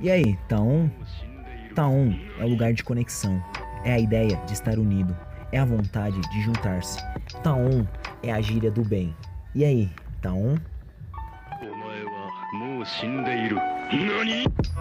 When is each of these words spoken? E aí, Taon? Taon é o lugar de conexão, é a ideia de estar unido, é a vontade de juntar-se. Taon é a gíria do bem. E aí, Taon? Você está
E 0.00 0.10
aí, 0.10 0.36
Taon? 0.48 0.90
Taon 1.74 2.14
é 2.38 2.44
o 2.44 2.48
lugar 2.48 2.72
de 2.72 2.82
conexão, 2.82 3.42
é 3.84 3.92
a 3.92 3.98
ideia 3.98 4.36
de 4.46 4.52
estar 4.52 4.78
unido, 4.78 5.16
é 5.52 5.58
a 5.58 5.64
vontade 5.64 6.20
de 6.20 6.42
juntar-se. 6.42 6.98
Taon 7.42 7.86
é 8.22 8.32
a 8.32 8.40
gíria 8.40 8.70
do 8.70 8.82
bem. 8.82 9.14
E 9.54 9.64
aí, 9.64 9.90
Taon? 10.20 10.56
Você 12.78 13.06
está 13.06 14.73